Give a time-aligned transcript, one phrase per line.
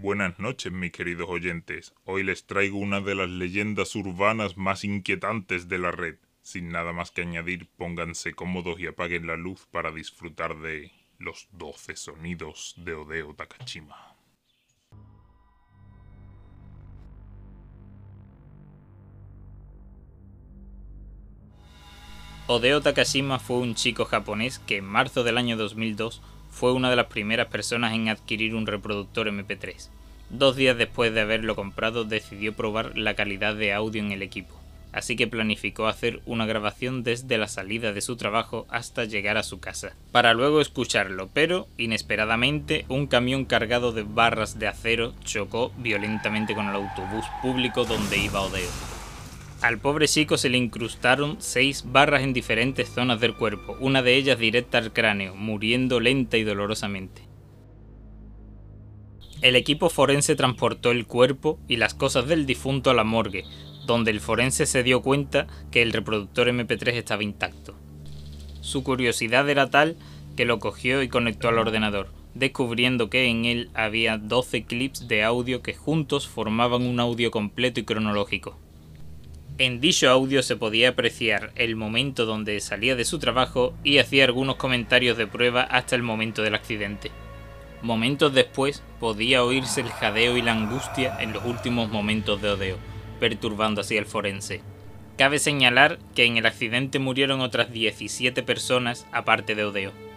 [0.00, 1.92] Buenas noches, mis queridos oyentes.
[2.04, 6.18] Hoy les traigo una de las leyendas urbanas más inquietantes de la red.
[6.40, 11.48] Sin nada más que añadir, pónganse cómodos y apaguen la luz para disfrutar de los
[11.50, 13.96] 12 sonidos de Odeo Takashima.
[22.46, 26.22] Odeo Takashima fue un chico japonés que en marzo del año 2002
[26.58, 29.90] fue una de las primeras personas en adquirir un reproductor MP3.
[30.28, 34.56] Dos días después de haberlo comprado decidió probar la calidad de audio en el equipo,
[34.92, 39.44] así que planificó hacer una grabación desde la salida de su trabajo hasta llegar a
[39.44, 45.70] su casa, para luego escucharlo, pero inesperadamente un camión cargado de barras de acero chocó
[45.78, 48.97] violentamente con el autobús público donde iba Odeo.
[49.60, 54.14] Al pobre chico se le incrustaron seis barras en diferentes zonas del cuerpo, una de
[54.14, 57.22] ellas directa al cráneo, muriendo lenta y dolorosamente.
[59.42, 63.42] El equipo forense transportó el cuerpo y las cosas del difunto a la morgue,
[63.84, 67.74] donde el forense se dio cuenta que el reproductor MP3 estaba intacto.
[68.60, 69.96] Su curiosidad era tal
[70.36, 75.24] que lo cogió y conectó al ordenador, descubriendo que en él había 12 clips de
[75.24, 78.56] audio que juntos formaban un audio completo y cronológico.
[79.58, 84.24] En dicho audio se podía apreciar el momento donde salía de su trabajo y hacía
[84.24, 87.10] algunos comentarios de prueba hasta el momento del accidente.
[87.82, 92.78] Momentos después podía oírse el jadeo y la angustia en los últimos momentos de Odeo,
[93.18, 94.60] perturbando así al forense.
[95.16, 100.07] Cabe señalar que en el accidente murieron otras 17 personas aparte de Odeo.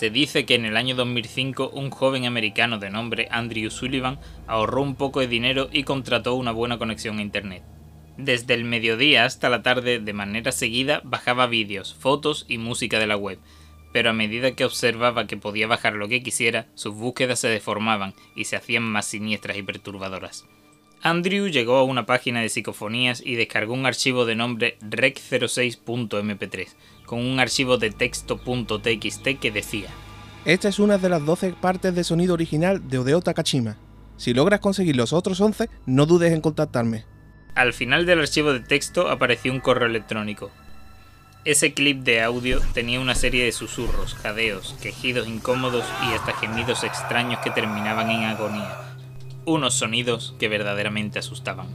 [0.00, 4.80] Se dice que en el año 2005 un joven americano de nombre Andrew Sullivan ahorró
[4.80, 7.62] un poco de dinero y contrató una buena conexión a Internet.
[8.16, 13.08] Desde el mediodía hasta la tarde, de manera seguida, bajaba vídeos, fotos y música de
[13.08, 13.40] la web,
[13.92, 18.14] pero a medida que observaba que podía bajar lo que quisiera, sus búsquedas se deformaban
[18.34, 20.46] y se hacían más siniestras y perturbadoras.
[21.02, 26.68] Andrew llegó a una página de psicofonías y descargó un archivo de nombre rec06.mp3,
[27.06, 29.88] con un archivo de texto.txt que decía
[30.44, 33.78] Esta es una de las 12 partes de sonido original de Odeo Takashima.
[34.18, 37.06] Si logras conseguir los otros 11, no dudes en contactarme.
[37.54, 40.50] Al final del archivo de texto apareció un correo electrónico.
[41.46, 46.84] Ese clip de audio tenía una serie de susurros, jadeos, quejidos incómodos y hasta gemidos
[46.84, 48.89] extraños que terminaban en agonía
[49.50, 51.66] unos sonidos que verdaderamente asustaban.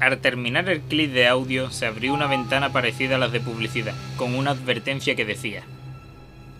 [0.00, 3.94] Al terminar el clip de audio se abrió una ventana parecida a las de publicidad,
[4.16, 5.62] con una advertencia que decía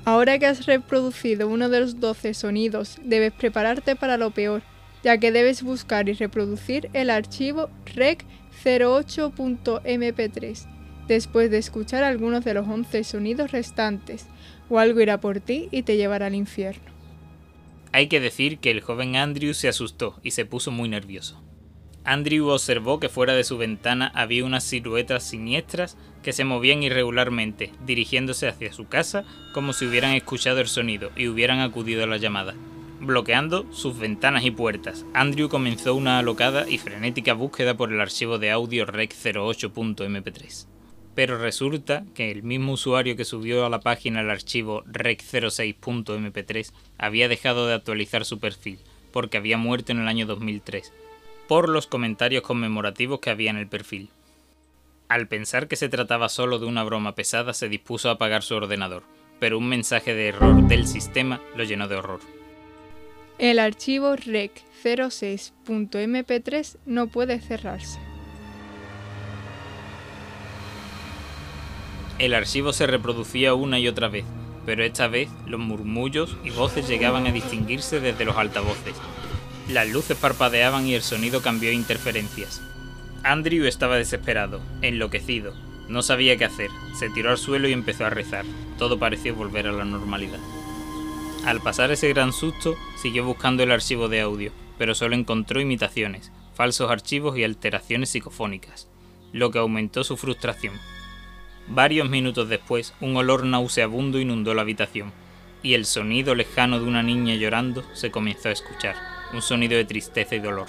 [0.07, 4.63] Ahora que has reproducido uno de los 12 sonidos, debes prepararte para lo peor,
[5.03, 10.77] ya que debes buscar y reproducir el archivo rec08.mp3
[11.09, 14.27] después de escuchar algunos de los 11 sonidos restantes,
[14.69, 16.96] o algo irá por ti y te llevará al infierno.
[17.97, 21.43] Hay que decir que el joven Andrew se asustó y se puso muy nervioso.
[22.05, 27.73] Andrew observó que fuera de su ventana había unas siluetas siniestras que se movían irregularmente,
[27.87, 29.25] dirigiéndose hacia su casa
[29.55, 32.55] como si hubieran escuchado el sonido y hubieran acudido a la llamada.
[33.01, 38.39] Bloqueando sus ventanas y puertas, Andrew comenzó una alocada y frenética búsqueda por el archivo
[38.39, 40.76] de audio rec08.mp3
[41.17, 47.29] pero resulta que el mismo usuario que subió a la página el archivo rec06.mp3 había
[47.29, 48.79] dejado de actualizar su perfil,
[49.13, 50.93] porque había muerto en el año 2003,
[51.49, 54.11] por los comentarios conmemorativos que había en el perfil.
[55.09, 58.55] Al pensar que se trataba solo de una broma pesada, se dispuso a apagar su
[58.55, 59.03] ordenador,
[59.41, 62.21] pero un mensaje de error del sistema lo llenó de horror.
[63.39, 68.06] El archivo rec06.mp3 no puede cerrarse.
[72.19, 74.25] El archivo se reproducía una y otra vez,
[74.65, 78.95] pero esta vez los murmullos y voces llegaban a distinguirse desde los altavoces.
[79.69, 82.63] Las luces parpadeaban y el sonido cambió a interferencias.
[83.23, 85.55] Andrew estaba desesperado, enloquecido,
[85.89, 88.45] no sabía qué hacer, se tiró al suelo y empezó a rezar.
[88.79, 90.41] Todo pareció volver a la normalidad.
[91.45, 96.33] Al pasar ese gran susto, siguió buscando el archivo de audio, pero solo encontró imitaciones,
[96.55, 98.89] falsos archivos y alteraciones psicofónicas,
[99.33, 100.75] lo que aumentó su frustración.
[101.69, 105.13] Varios minutos después, un olor nauseabundo inundó la habitación,
[105.63, 108.95] y el sonido lejano de una niña llorando se comenzó a escuchar,
[109.33, 110.69] un sonido de tristeza y dolor.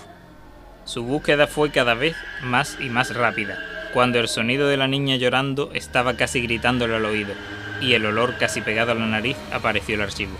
[0.86, 3.60] Su búsqueda fue cada vez más y más rápida,
[3.94, 7.34] cuando el sonido de la niña llorando estaba casi gritándole al oído,
[7.80, 10.36] y el olor casi pegado a la nariz apareció el archivo.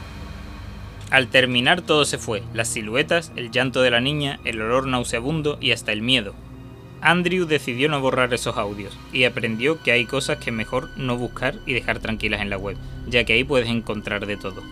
[1.12, 5.58] Al terminar todo se fue, las siluetas, el llanto de la niña, el olor nauseabundo
[5.62, 6.34] y hasta el miedo,
[7.02, 11.56] Andrew decidió no borrar esos audios y aprendió que hay cosas que mejor no buscar
[11.66, 12.78] y dejar tranquilas en la web,
[13.08, 14.64] ya que ahí puedes encontrar de todo.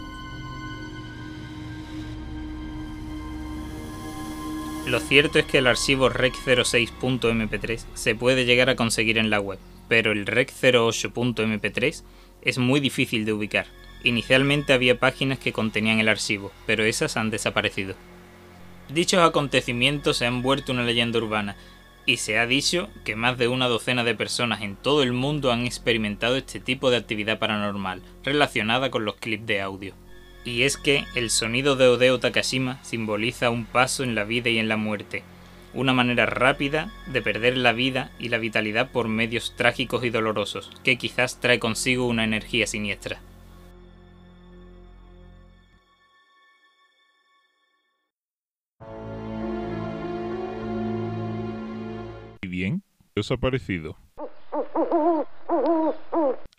[4.88, 9.58] Lo cierto es que el archivo rec06.mp3 se puede llegar a conseguir en la web,
[9.88, 12.04] pero el rec08.mp3
[12.44, 13.66] es muy difícil de ubicar.
[14.04, 17.96] Inicialmente había páginas que contenían el archivo, pero esas han desaparecido.
[18.90, 21.56] Dichos acontecimientos se han vuelto una leyenda urbana,
[22.06, 25.52] y se ha dicho que más de una docena de personas en todo el mundo
[25.52, 29.94] han experimentado este tipo de actividad paranormal relacionada con los clips de audio.
[30.44, 34.60] Y es que el sonido de Odeo Takashima simboliza un paso en la vida y
[34.60, 35.24] en la muerte,
[35.74, 40.72] una manera rápida de perder la vida y la vitalidad por medios trágicos y dolorosos,
[40.84, 43.20] que quizás trae consigo una energía siniestra.
[52.56, 52.84] Bien?
[53.14, 53.98] ¿Qué os ha parecido?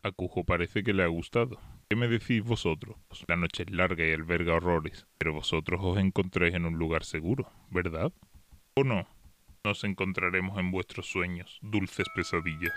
[0.02, 1.58] A Cujo parece que le ha gustado.
[1.88, 2.96] ¿Qué me decís vosotros?
[3.08, 7.04] Pues la noche es larga y alberga horrores, pero vosotros os encontréis en un lugar
[7.04, 8.12] seguro, ¿verdad?
[8.74, 9.06] ¿O no?
[9.64, 12.74] Nos encontraremos en vuestros sueños, dulces pesadillas.